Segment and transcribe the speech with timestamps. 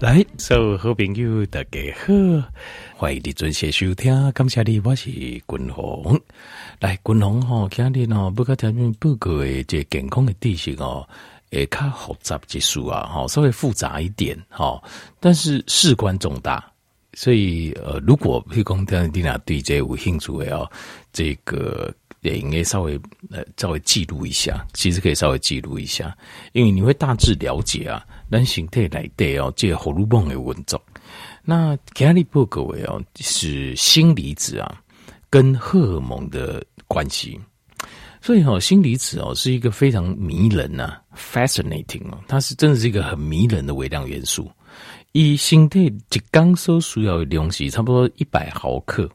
[0.00, 2.48] 来，所有好朋友大家好，
[2.96, 4.32] 欢迎你准时收听。
[4.32, 6.18] 感谢你，我是君鸿。
[6.78, 11.06] 来，君鸿吼，今日哦，不甲条件报告的这健康的知识哦，
[11.52, 14.82] 会较复杂之数啊，哈，稍微复杂一点哈，
[15.20, 16.64] 但是事关重大，
[17.12, 20.66] 所以呃，如果譬如讲听你俩对这有兴趣的哦，
[21.12, 21.92] 这个
[22.22, 23.00] 也应该稍微
[23.30, 26.16] 呃稍微记录一下，其实可以稍微记录一下，
[26.52, 28.04] 因为你会大致了解啊。
[28.30, 30.80] 咱形态来对哦，这个荷尔蒙的运作。
[31.42, 34.80] 那今日报告的哦，是锌离子啊，
[35.28, 37.40] 跟荷尔蒙的关系。
[38.20, 44.48] 所以哦，锌离子哦，是一个非常迷人呐，fascinating 哦，它是真的是一个很迷人的微量元素。
[45.12, 49.10] 以身体一刚所需要的东西，差不多一百毫克，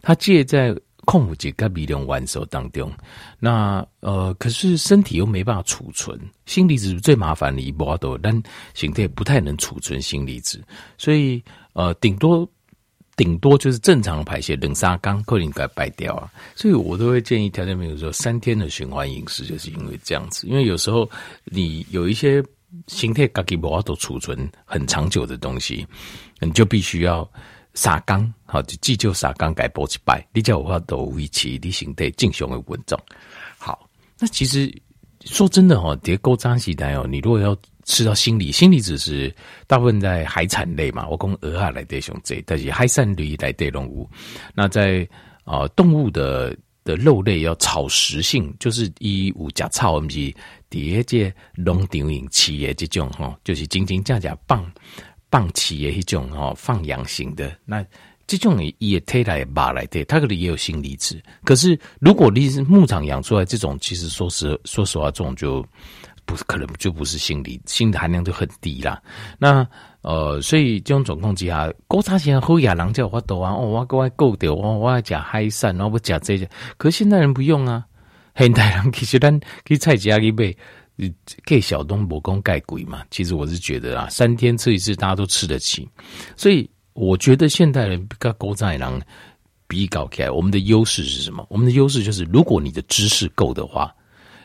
[0.00, 0.74] 它借在。
[1.06, 2.92] 空腹个微量元素当中，
[3.38, 8.42] 那呃，可是身体又没办法储存锌离子，最麻烦的一波多，但
[8.74, 10.60] 形态不太能储存锌离子，
[10.98, 11.42] 所以
[11.74, 12.46] 呃，顶多
[13.16, 16.28] 顶多就是正常的排泄，冷沙缸可能给它排掉啊。
[16.56, 21.08] 所以我都会建议条件朋友说，三天的循环饮食，就是因为这样子，因为有时候
[21.44, 22.44] 你有一些
[22.88, 25.86] 形态自己没办法储存很长久的东西，
[26.40, 27.26] 你就必须要。
[27.76, 32.98] 沙缸，好，就急救沙缸改补一摆，你叫我话都维持你身体正常的运作。
[33.58, 34.74] 好，那其实
[35.24, 39.32] 说真的哦，迭高张时代哦，你如果要吃到锌离，锌离子是
[39.66, 44.08] 大部分在海产类嘛，我讲鹅仔来得上济，但是海产类来得动物。
[44.54, 45.06] 那在
[45.44, 50.34] 啊、动物的的肉类要草食性，就是以有食草，我们是
[50.68, 54.68] 第二只农场饮饲的这种哈，就是真真正正棒。
[55.30, 57.84] 放弃的一种哦，放养型的那
[58.26, 61.22] 这种也也推来马来的，它可能也有锌离子。
[61.44, 65.64] 可是如果你是牧场养出来这种，其实说实说实话，这种就
[66.24, 69.00] 不可能就不是锌离，锌的含量就很低啦。
[69.38, 69.64] 那
[70.00, 76.48] 呃，所以这种状况之下，古早时好野人叫我多啊，哦，我各位够掉，我我要吃海产，我不吃这些。
[76.76, 77.84] 可是现代人不用啊，
[78.36, 80.52] 现代人其实咱去菜市去买。
[81.44, 83.02] 给小东伯公盖鬼嘛？
[83.10, 85.86] 其实我是觉得啊，三天吃一次，大家都吃得起。
[86.36, 89.02] 所以我觉得现代人跟古早人
[89.68, 91.46] 比搞起来，我们的优势是什么？
[91.50, 93.94] 我们的优势就是，如果你的知识够的话，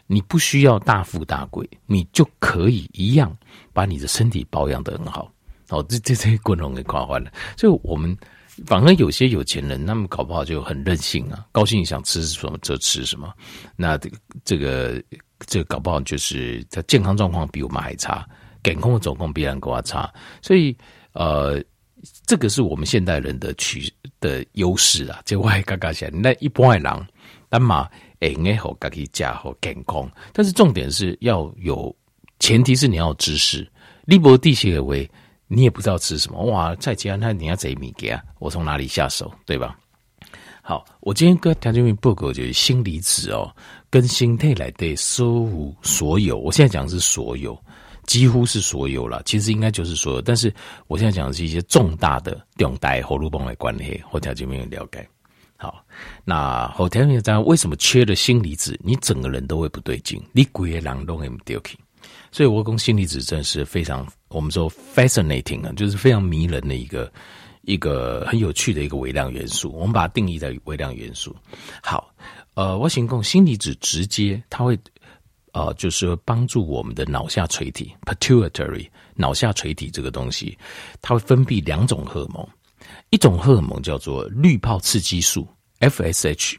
[0.08, 3.34] 你不需要大富大贵，你就可以一样
[3.72, 5.32] 把你的身体保养得很好。
[5.70, 7.32] 哦，这这这共同给夸坏了。
[7.56, 8.18] 所以我们
[8.66, 13.34] 反而有些有钱人，他们搞不好就很任性啊，高兴想吃什么就吃什么。
[13.78, 15.02] 那这个这个。
[15.48, 18.28] 这个搞不好就是他健康状况比我们还差，
[18.64, 20.76] 健康的状况比人更差，所以
[21.14, 21.64] 呃，
[22.26, 25.22] 这个是我们现代人的取的优势啊。
[25.26, 27.08] 这我还刚刚讲，那一般的人，
[27.50, 31.96] 但嘛，哎，爱好自己吃好健康，但是重点是要有，
[32.40, 33.70] 前提是你要知识。
[34.06, 35.10] 立博地协为，
[35.48, 38.22] 你也不知道吃什么，哇，在家那你要怎么给啊？
[38.40, 39.78] 我从哪里下手，对吧？
[40.72, 43.54] 好，我今天跟条件报告就是锌离子哦。
[43.90, 47.62] 跟身体来的所有所有，我现在讲的是所有，
[48.08, 49.22] 几乎是所有了。
[49.26, 50.54] 其实应该就是所有，但是
[50.88, 55.06] 我现在讲的是一些重大的重大荷尔蒙的关系，和条就没有了解。
[55.58, 55.84] 好，
[56.24, 61.78] 那后条件这样，为什么缺了锌离子，你整个人都会不对劲，你鬼也狼都会不对劲。
[62.32, 67.12] 所以我讲锌离子真的是非常，我们说 fascinating 啊，就是非常迷人的一个
[67.62, 69.72] 一个很有趣的一个微量元素。
[69.74, 71.36] 我们把它定义在微量元素。
[71.82, 72.14] 好。
[72.54, 74.78] 呃，我想讲锌离子直接，它会，
[75.54, 78.86] 呃，就是帮助我们的脑下垂体 （pituitary）
[79.16, 80.58] 脑下垂体这个东西，
[81.02, 82.46] 它会分泌两种荷尔蒙，
[83.10, 85.48] 一种荷尔蒙叫做滤泡刺激素
[85.80, 86.58] （FSH），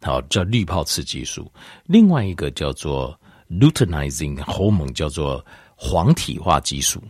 [0.00, 1.42] 好，叫滤泡刺激素；
[1.86, 3.18] 另外一个叫做
[3.50, 7.02] luteinizing hormone，叫做黄体化激素。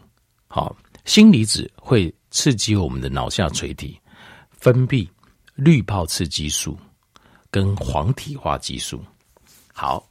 [0.49, 3.97] 好，锌离子会刺激我们的脑下垂体
[4.51, 5.09] 分泌
[5.55, 6.77] 滤泡刺激素。
[7.51, 8.99] 跟黄体化激素，
[9.75, 10.03] 好，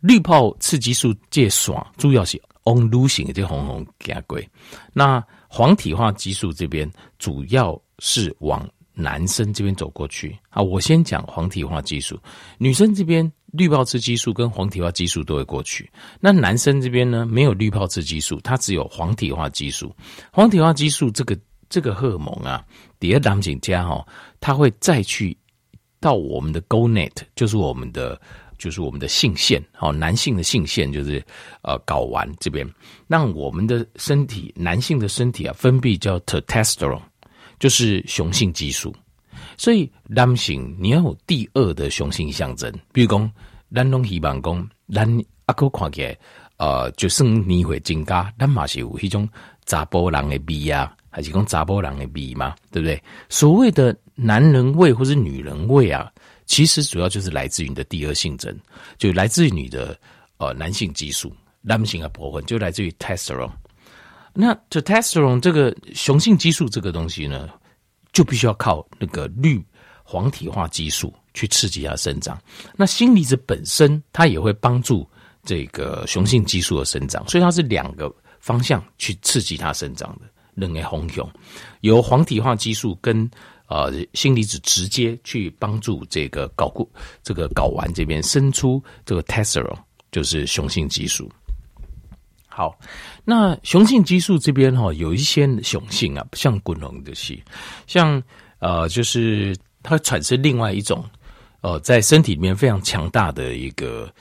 [0.00, 4.48] 滤泡刺激素介爽，主要是 on losing 这红红加贵。
[4.94, 10.34] 那黄体化激素这边主要是往男生这边走过去。
[10.48, 12.18] 啊，我先讲黄体化激素，
[12.56, 15.86] 女生这边滤泡刺激素跟黄体化激素都会过去。
[16.18, 19.94] 那男生这边呢，没有滤泡刺激素，它只有黄体化激素。
[20.32, 21.38] 黄体化激素这个
[21.70, 22.62] 这个荷尔蒙啊，
[22.98, 24.06] 第二档景家哈，
[24.40, 25.34] 它会再去。
[26.02, 28.18] 到我们的 gonet，就是我们的，
[28.56, 31.22] 就是我们的性腺，好，男性的性腺就是
[31.60, 32.66] 呃睾丸这边，
[33.06, 37.02] 让我们的身体，男性的身体啊分泌叫 testosterone，
[37.58, 38.94] 就是雄性激素。
[39.58, 43.30] 所以男性你要有第二的雄性象征，比如讲，
[43.74, 46.18] 咱拢希望讲，咱阿哥看起来
[46.56, 49.28] 呃，就算你会增加，但嘛是有一种
[49.66, 53.02] 查甫人的味啊，还是讲查波人的味嘛，对不对？
[53.28, 56.10] 所谓的男人味或是女人味啊，
[56.46, 58.56] 其实主要就是来自于你的第二性征，
[58.96, 59.98] 就来自于你的
[60.38, 61.30] 呃男性激素，
[61.60, 63.52] 男性的部分就来自于 testosterone。
[64.32, 67.48] 那这 testosterone 这个雄性激素这个东西呢，
[68.12, 69.62] 就必须要靠那个绿
[70.02, 72.40] 黄体化激素去刺激它生长。
[72.76, 75.08] 那锌离子本身它也会帮助。
[75.42, 80.28] 这个雄性激素的生长，所以它是两个方向去刺激它生长的。
[80.60, 81.28] 两个红熊
[81.80, 83.28] 由黄体化激素跟
[83.66, 86.88] 呃锌离子直接去帮助这个睾固
[87.22, 89.78] 这个睾丸这边生出这个 testosterone，
[90.12, 91.30] 就是雄性激素。
[92.46, 92.78] 好，
[93.24, 97.42] 那雄性激素这边哈、哦、有一些雄性啊，不像滚龙的戏，
[97.86, 98.22] 像
[98.58, 101.04] 呃就是它产生另外一种
[101.62, 104.12] 呃在身体里面非常强大的一个。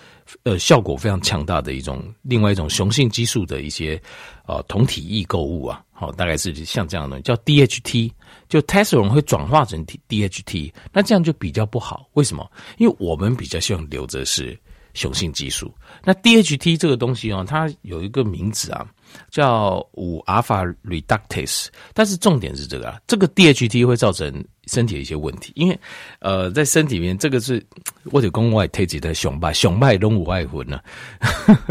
[0.43, 4.01] 呃，效果非常强大的一种，另外一种雄性激素的一些
[4.45, 8.11] 呃同体异构物啊，好，大概是像这样的叫 DHT，
[8.47, 12.07] 就 t e s t o r o n 会转化成 DHT，那这样就比较不好。
[12.13, 12.49] 为什么？
[12.77, 14.57] 因为我们比较希望留着是
[14.93, 15.73] 雄性激素。
[16.03, 18.85] 那 DHT 这个东西哦，它有一个名字啊，
[19.31, 24.45] 叫五 alpha reductase，但是重点是这个啊，这个 DHT 会造成。
[24.69, 25.79] 身体的一些问题，因为
[26.19, 27.65] 呃，在身体里面，这个是
[28.11, 30.79] 或者宫外推己的雄败，雄败拢无外魂呢。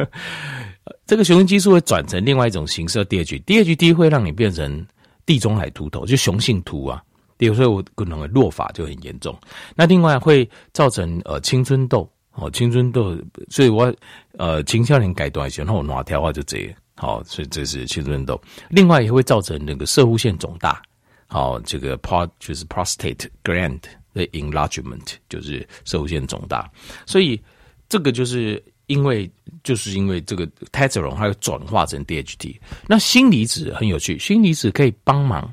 [1.07, 4.87] 这个雄性激素会转成另外一种形式，DHT，DHT 会让你变成
[5.25, 7.03] 地中海秃头，就雄性秃啊。
[7.37, 9.39] 比如说我可能会落发就很严重。
[9.77, 13.17] 那另外会造成呃青春痘哦，青春痘，
[13.49, 13.95] 所以我
[14.37, 18.41] 呃青少年改短一些，然后我哪条话就这样，好，所以这是青春痘。
[18.69, 20.83] 另外也会造成那个摄护腺肿大。
[21.31, 23.81] 好，这个 pro 就是 prostate gland
[24.15, 26.71] 的 enlargement，就是摄护腺肿大，
[27.07, 27.39] 所以
[27.87, 29.31] 这个就是因为
[29.63, 35.53] 就是因为这个 testosterone 它会转化成 DHT，那锌离子很有趣，锌离子可以帮忙，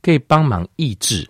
[0.00, 1.28] 可以帮忙抑制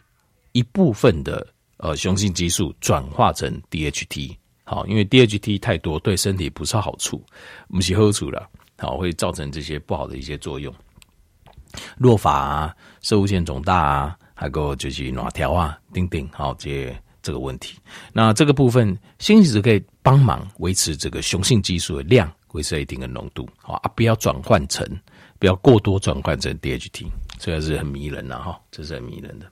[0.53, 1.47] 一部分的
[1.79, 7.25] 呃雄性激素转化成 DHT，好，因为 DHT 太多对身体不是好处，
[7.69, 8.47] 我们是好处了，
[8.77, 10.75] 好，会造成这些不好的一些作用。
[11.97, 17.79] 落法啊，摄护腺肿大啊，还有就是哪条啊，等等，好，这些这个问题。
[18.13, 24.87] 那这个部分，锌离子可以帮忙维持这个雄性激素的量，维持一定的浓度，好啊，不要转换成，
[25.39, 27.07] 不要过多转换成 DHT，
[27.39, 29.51] 这个是很迷人的哈，这是很迷人的。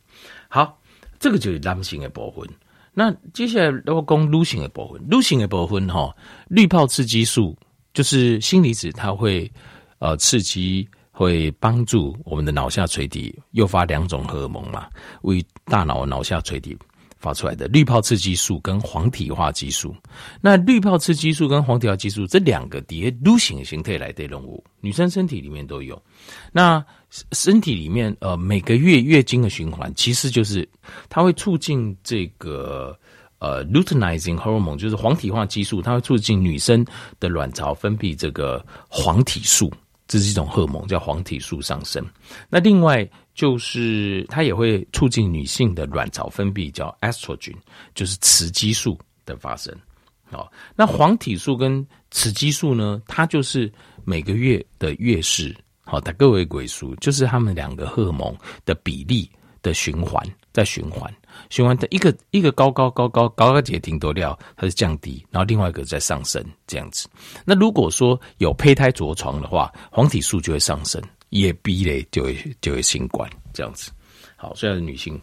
[0.49, 0.79] 好，
[1.19, 2.49] 这个就是男性的部分。
[2.93, 6.15] 那接下来我讲女性的部分，女性的部分哈，
[6.49, 7.57] 滤泡刺激素
[7.93, 9.51] 就是锌离子，它会
[9.99, 10.89] 呃刺激。
[11.17, 14.89] 会帮助我们的脑下垂体诱发两种荷尔蒙嘛，
[15.23, 16.77] 为大脑脑下垂体
[17.17, 19.95] 发出来的滤泡刺激素跟黄体化激素。
[20.41, 26.03] 那滤泡刺激素跟黄体化激素这两个底下女性形态来的任务，女生身体里面都有。
[26.51, 26.85] 那
[27.31, 30.69] 身体里面呃每个月月经的循环，其实就是
[31.09, 32.99] 它会促进这个
[33.39, 36.85] 呃 luteinizing hormone，就是黄体化激素，它会促进女生
[37.21, 39.73] 的卵巢分泌这个黄体素。
[40.07, 42.05] 这是一种荷尔蒙，叫黄体素上升。
[42.49, 47.55] 那另外就是它也会促进女性的卵巢分泌，叫 estrogen，
[47.95, 49.75] 就是雌激素的发生。
[50.31, 53.73] 好，那黄体素跟雌激素呢，它就是
[54.05, 55.55] 每个月的月事，
[55.85, 59.31] 好，它各位归属，就是他们两个荷尔蒙的比例
[59.65, 61.13] 的循环，在循环。
[61.51, 67.09] 循环的一个一个高高高高高高节停多料，它是降低，然后另外一个在上升这样子。
[67.45, 73.91] 那如果说有胚胎着床的话，黄体素就会上升，也逼嘞就会就会新冠这样子。
[74.37, 75.21] 好，虽然是女性，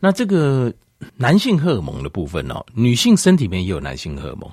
[0.00, 0.72] 那这个
[1.14, 4.50] 男性荷尔蒙的部分哦，女性身体里面也有男性荷尔蒙，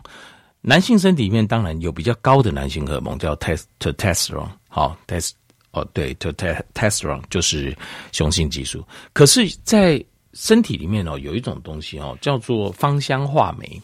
[0.61, 5.31] 男性身体里面当然有比较高的男性荷尔蒙叫 testosterone，好 test
[5.71, 7.75] 哦对 testosterone 就是
[8.11, 13.81] 雄性激素，可是，在身体里面哦，有一种东西哦，叫做芳香化酶。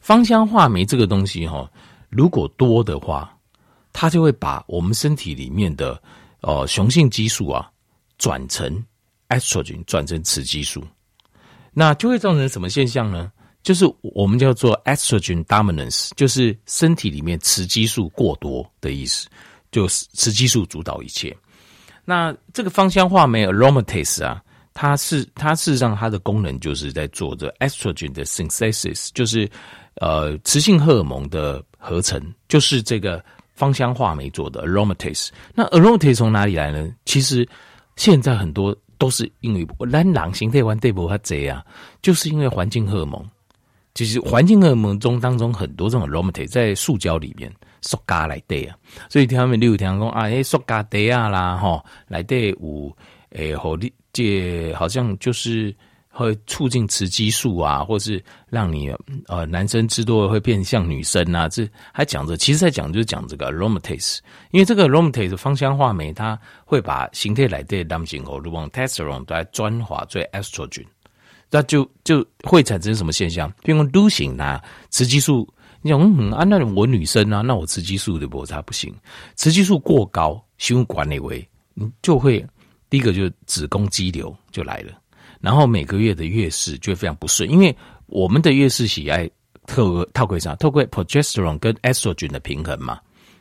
[0.00, 1.68] 芳香化酶这个东西哈，
[2.10, 3.36] 如果多的话，
[3.92, 6.00] 它就会把我们身体里面的
[6.42, 7.68] 呃雄性激素啊
[8.18, 8.84] 转成
[9.28, 10.84] estrogen，转成雌激素。
[11.72, 13.32] 那就会造成什么现象呢？
[13.62, 19.26] 就是我们叫做 estrogen dominance，就是身体里面雌激素过多的意思，
[19.76, 21.36] 就雌激素主导一切。
[22.04, 24.42] 那这个芳香化酶 aromatase 啊。
[24.78, 29.48] 它是它事实上它的功能就是在做这 estrogen 的 synthesis，就是
[30.02, 35.30] 呃雌性荷尔蒙的合成，就是这个芳香化酶做的 aromatase。
[35.54, 36.94] 那 aromatase 从哪里来呢？
[37.06, 37.48] 其实
[37.96, 41.64] 现在很多都是因为蓝狼形态完对不它这样，
[42.02, 43.26] 就是因为环境荷尔蒙
[43.94, 47.50] 其实环境荷尔蒙中当中很多这种 aromatase 在塑胶里面，
[47.86, 48.76] 塑胶来对啊，
[49.08, 52.96] 所以他们例如听讲啊，诶，塑胶袋啊啦，吼，来对有
[53.30, 53.76] 诶，好，
[54.12, 55.74] 这好像就是
[56.08, 58.90] 会促进雌激素啊，或是让你
[59.28, 64.18] 呃男生吃多了会变像女生啊，这还讲着，其实在讲就是讲这个 aromatase，
[64.50, 70.84] 因为这个 aromatase 芳香化酶，它会把形态来对男性荷尔蒙 testosterone 来转化做 estrogen。
[71.48, 73.48] 那就就会产生什么现象？
[73.62, 75.48] 比如说女性啊，雌激素，
[75.86, 78.92] 你讲嗯啊，那我女生啊，那我雌激素的摩擦不行，
[79.36, 82.44] 雌激素过高，心管内为，你就会
[82.90, 84.92] 第一个就是子宫肌瘤就来了，
[85.40, 87.74] 然后每个月的月事就会非常不顺，因为
[88.06, 89.30] 我们的月事喜爱
[89.64, 90.56] 透过透过啥？
[90.56, 92.98] 透过 progesterone 跟 estrogen 的平衡嘛，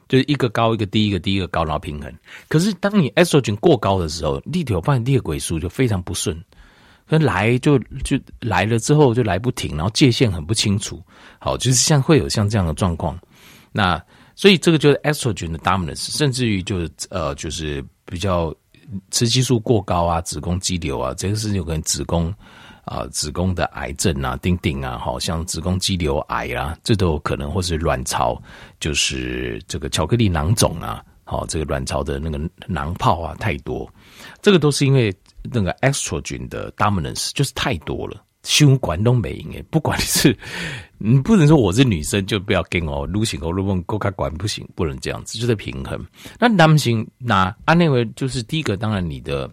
[0.08, 2.14] 就是一个高一个低，一个低一个高，然后平衡。
[2.48, 6.40] 可是当你 estrogen 过高的时候，立体发现第二轨数就非常不顺。
[7.07, 11.00] 跟来就就来了之后就来不停，然后界限很不清楚，
[11.39, 13.15] 好，就是像会有像这样的状况。
[13.71, 14.03] 那
[14.35, 18.53] 所以这个就是 estrogen 的 dominance，甚至于就是呃就是比较
[19.12, 22.33] 雌激素过高啊，子宫肌瘤啊，这个是有可能子宫
[22.85, 28.41] 啊、子宫的癌症啊，丁丁啊，好像子宫肌瘤癌啊，这都有可能，或是卵巢
[28.79, 33.88] 就是这个巧克力囊肿啊，好，这个卵巢的那个囊泡啊太多，
[34.41, 35.15] 这个都是因为。
[35.52, 40.38] 那个 estrogen 的 dominance 就是太多了，胸管都没赢诶，不管你是，
[40.98, 46.04] 你不能说我是女生就不要跟哦，女性哦，如果够开管不行，不能这样子，就在平衡。
[46.40, 49.50] 那男性那安内为就是第一个，当然你的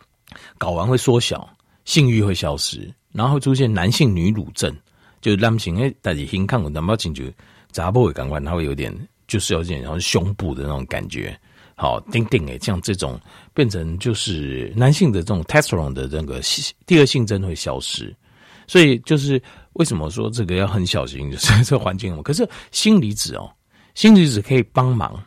[0.58, 1.48] 睾丸会缩小，
[1.84, 4.74] 性欲会消失，然后出现男性女乳症，
[5.20, 7.32] 就是男性诶，但是胸看我男包进去，
[7.70, 8.94] 杂波会感官，它会有点
[9.26, 11.38] 就是有点然后胸部的那种感觉。
[11.74, 13.18] 好，丁丁诶，像这种
[13.54, 16.40] 变成就是男性的这种 testosterone 的这个
[16.86, 18.14] 第二性征会消失，
[18.66, 19.42] 所以就是
[19.74, 22.22] 为什么说这个要很小心，就是 这环境。
[22.22, 23.50] 可是锌离子哦，
[23.94, 25.22] 锌离子可以帮忙，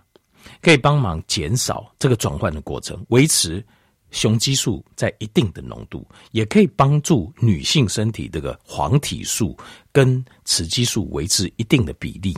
[0.62, 3.64] 可以帮忙减少这个转换的过程，维持
[4.12, 9.58] 雄激素在一定的浓度，也可以帮助女性身体这个黄体素
[9.92, 12.36] 跟雌激素维持一定的比例。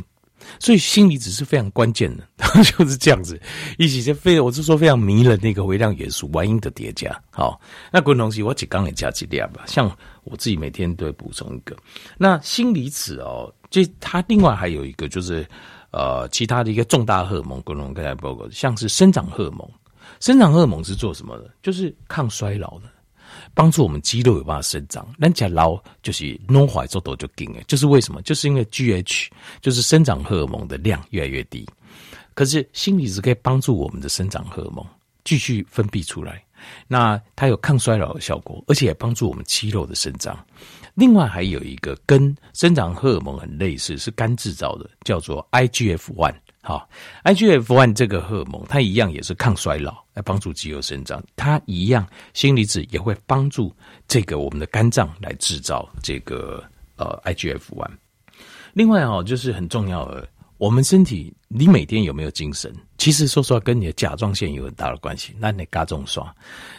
[0.59, 2.23] 所以锌离子是非常关键的，
[2.63, 3.39] 就是这样子，
[3.77, 7.15] 一起就非我是说非常迷人那个微量元素，万因的叠加。
[7.29, 7.59] 好，
[7.91, 9.89] 那滚东西我只刚也加几粒吧，像
[10.23, 11.75] 我自己每天都会补充一个。
[12.17, 15.47] 那锌离子哦，就它另外还有一个就是
[15.91, 19.69] 呃，其他的一个重大荷尔蒙，滚龙刚才报告，像是生长荷尔蒙，
[20.19, 21.51] 生长荷尔蒙是做什么的？
[21.61, 22.89] 就是抗衰老的。
[23.53, 28.21] 帮助我们肌肉有办法生长，那假老就是弄坏做多就紧了，就是为什么？
[28.21, 29.27] 就是因为 GH
[29.61, 31.67] 就是生长荷尔蒙的量越来越低，
[32.33, 34.85] 可是锌离子可以帮助我们的生长荷尔蒙
[35.23, 36.43] 继续分泌出来，
[36.87, 40.37] 那它有抗衰老的效果，而且也帮助我们肌肉的生长。
[40.93, 46.33] 另外还有一个跟生长荷尔蒙很类似，是肝制造的，叫做 IGF one。
[46.61, 46.89] 好
[47.23, 51.23] ，IGF one 这个荷尔蒙，它一样也是抗衰老，来帮助肌肉生长。
[51.35, 53.73] 它一样，锌离子也会帮助
[54.07, 56.63] 这个我们的肝脏来制造这个
[56.97, 57.91] 呃 IGF one。
[58.73, 60.27] 另外哦，就是很重要的。
[60.57, 62.73] 我们身体，你每天有没有精神？
[62.97, 65.35] 其实说实话，跟你的甲状腺有很大的关系。
[65.39, 66.33] 那你加重刷，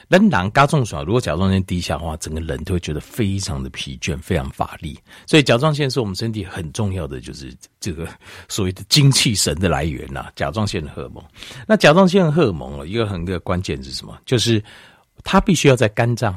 [0.08, 4.98] 那男加重刷，如果甲状腺低下的话，整个人都会觉得非常的疲倦，非常乏力。
[5.26, 8.08] 所以甲状腺是我们身体很重要的，就是这个
[8.48, 10.26] 所谓的精气神的来源呐。
[10.34, 11.22] 甲状腺的荷尔蒙，
[11.66, 14.18] 那甲状腺的荷尔蒙一个很个关键是什么？
[14.26, 14.62] 就是
[15.22, 16.36] 它必须要在肝脏，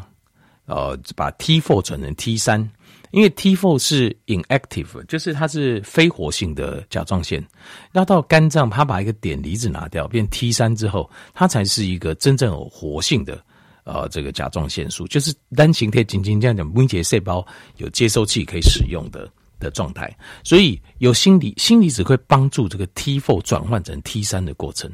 [0.65, 2.69] 呃，把 T4 转成 T3。
[3.12, 7.46] 因为 T4 是 inactive，就是它是非活性的甲状腺，
[7.94, 13.44] 要到肝脏，它把一个碘离子拿掉，变 T3 之后，它才是一个真正有活性的
[13.84, 17.46] 呃这个甲状腺素，就是单形态仅仅这样讲，微节细胞
[17.77, 24.89] 有接收器可以使用的的状态，所以有锌离锌离子会帮助这个 T4 转换成 T3 的过程，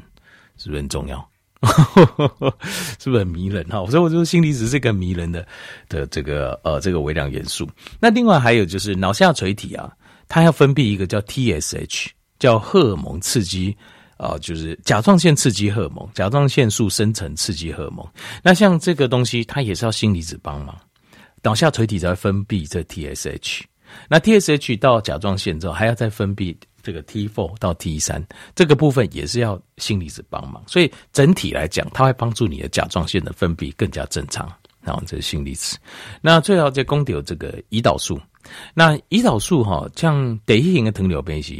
[0.56, 1.26] 是不是很重要？
[3.00, 3.84] 是不是很迷人哈？
[3.90, 5.46] 所以我说锌离子是个迷人的
[5.88, 7.68] 的这个呃这个微量元素。
[7.98, 9.90] 那另外还有就是脑下垂体啊，
[10.28, 13.76] 它要分泌一个叫 TSH，叫荷尔蒙刺激
[14.18, 18.06] 啊、就是甲状腺刺激荷尔蒙，甲状腺素生成刺激荷尔蒙。
[18.42, 20.76] 那像这个东西，它也是要锌离子帮忙，
[21.42, 23.62] 脑下垂体才会分泌这 TSH。
[24.08, 26.56] 那 TSH 到甲状腺之后，还要再分泌。
[26.88, 34.50] 这个 T four 到 T 三这个部分也是要锌离子帮忙，所以整体来讲，它会帮助你的甲状腺的分泌更加正常。
[34.80, 35.76] 然后这是锌离子，
[36.22, 38.18] 那最后再供有这个胰岛素。
[38.72, 41.52] 那胰岛素哈，像第一型的糖尿病是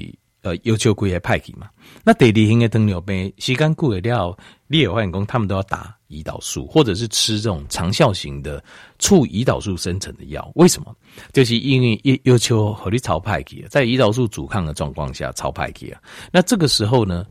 [0.43, 1.69] 呃要求规个派去嘛。
[2.05, 8.63] 那第二型的糖尿病时间久了了，你也发现讲他们都要打胰岛素，或者是吃这种长效型的
[8.99, 10.51] 促胰岛素生成的药。
[10.55, 10.95] 为什么？
[11.33, 16.01] 就是因为要要求和你超派去，在胰岛素阻抗的状况下超派去啊。
[16.33, 17.27] 那这个时候呢，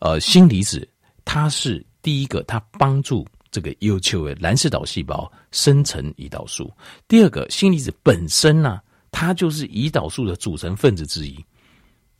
[0.00, 0.86] 呃，锌离子
[1.24, 6.70] 它是第一个，它帮助这个要求的蓝色岛细胞生成胰岛素。
[7.08, 11.44] 第二个，锌离子本身呢、啊，它就是胰岛素的组成分子之一。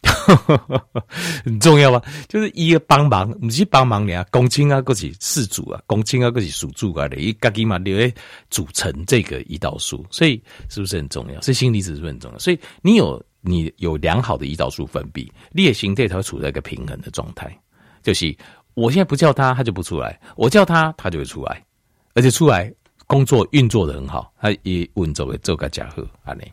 [1.44, 2.02] 很重要吧？
[2.28, 8.12] 就是一个帮忙，不是帮忙你啊，公亲啊，各是饲主啊，公亲啊，各是属主啊你，一个己嘛，你会
[8.48, 11.40] 组成这个胰岛素，所以是不是很重要？
[11.42, 12.38] 所以锌离子是不是很重要？
[12.38, 17.54] 所以你有你有良好的胰岛素分泌，你的形态它会处在一个平衡的状态。
[18.02, 18.34] 就是
[18.74, 21.62] 我现在不叫它，它就不出来；我叫它，它就会出来，
[22.14, 22.72] 而且出来
[23.06, 26.50] 工作运作的很好，它也稳走的做个加和啊内。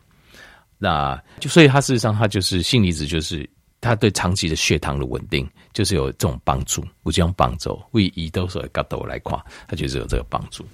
[0.78, 3.48] 那就所以它事实上它就是锌离子，就是
[3.80, 6.84] 它对长期的血糖的稳定就是有这种帮助。
[7.02, 10.64] 我这样帮助，为胰岛素的角度来看，它就是有这个帮助。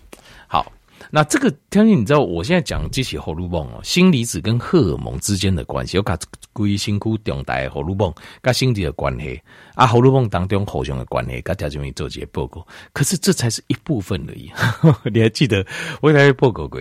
[1.11, 6.19] 那这个，相信你知道，我现在讲这些荷尔蒙哦，锌离子跟荷尔蒙之间的关系，我讲
[6.53, 9.41] 归辛苦重大的荷尔蒙跟心理的关系
[9.75, 12.67] 啊，荷尔蒙当中互相的关系，跟条件面做些报告。
[12.93, 14.51] 可是这才是一部分而已。
[15.13, 15.65] 你还记得
[16.01, 16.81] 我给大家报告过，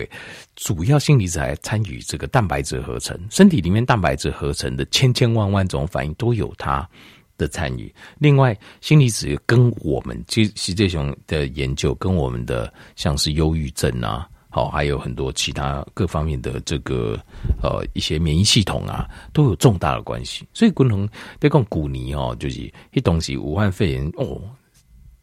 [0.56, 6.88] 主要锌离子还参与这个蛋白质合成，身体里面蛋白质合成的千千万万种反应都有它
[7.36, 7.92] 的参与。
[8.18, 17.18] 另外，锌离子跟我们其实这种的研究，跟我们的像是忧郁症啊，好，还有很多其他各方面的这个
[17.62, 20.46] 呃一些免疫系统啊，都有重大的关系。
[20.54, 21.08] 所以，共同
[21.40, 24.40] 在讲古尼哦，就是一东西武汉肺炎哦，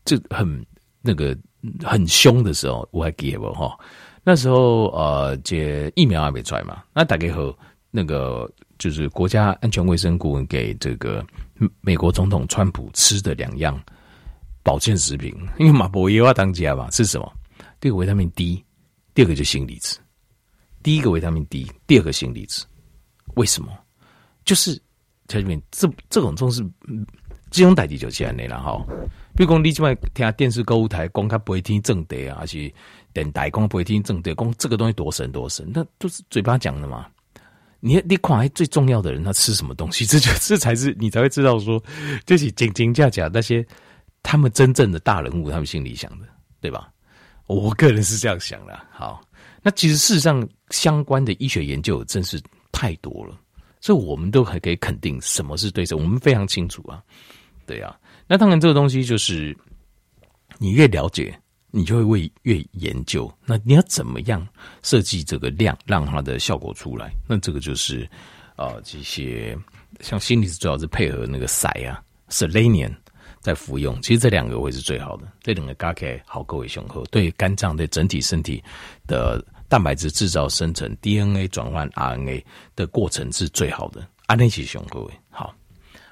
[0.04, 0.66] 这很
[1.02, 1.38] 那个
[1.84, 3.78] 很凶的时候，我还记得不哈？
[4.24, 7.58] 那时候呃，这疫苗还没出来嘛，那大概和
[7.90, 8.48] 那个
[8.82, 11.24] 就是国家安全卫生顾问给这个。
[11.82, 13.80] 美国总统川普吃的两样
[14.64, 17.34] 保健食品，因为马博耶娃当家嘛，是什么？
[17.80, 18.66] 第一个维他命 D，
[19.14, 20.00] 第二个就锌离子。
[20.82, 22.66] 第一个维他命 D，第二个锌离子。
[23.36, 23.72] 为什么？
[24.44, 24.76] 就是
[25.28, 26.68] 在里面这这种东西，
[27.52, 28.84] 这种代志就起来了哈。
[29.36, 32.74] 比如讲，你今晚听电视购物台讲他不会听正德啊，还是
[33.14, 37.06] 电台讲不会听正德，讲这个东西多神多神，那都是嘴巴讲的嘛。
[37.82, 40.06] 你你看，最重要的人他吃什么东西？
[40.08, 41.84] 这就这才是你才会知道说，
[42.26, 43.66] 就是真真假假那些
[44.24, 46.26] 他们真正的大人物，他们心里想的，
[46.62, 46.90] 对吧？
[47.48, 48.80] 我个人是这样想的。
[48.92, 49.22] 好，
[49.62, 52.40] 那其实事实上相关的医学研究真是
[52.72, 53.36] 太多了，
[53.82, 57.04] 所以我们都还可以肯定什么是对的，我们非常清楚啊。
[57.66, 59.58] 对啊，那当然这个东西就是
[60.60, 61.38] 你越了解。
[61.72, 64.46] 你就会为越研究，那你要怎么样
[64.84, 67.14] 设计这个量，让它的效果出来？
[67.28, 68.08] 那这个就是，
[68.58, 69.58] 呃，这些
[70.02, 72.94] 像锌离子主要是配合那个塞啊，selenium
[73.40, 78.62] 在服用，其实这两个会是最好的，这两个加起来好，各位雄厚，对肝脏对整体身体
[79.08, 82.44] 的蛋白质制造生成 DNA 转换 RNA
[82.76, 85.56] 的过程是最好的，安内起雄厚，好，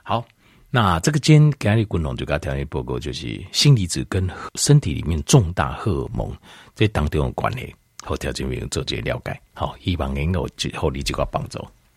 [0.03, 0.25] 好。
[0.71, 6.32] 那这个今天给你滚龙就给他条件报告，就是锌离子跟身体里面重大荷尔蒙
[6.75, 11.60] 这当中的关系，和条件面做些了解，好，希望能够后你这个帮助。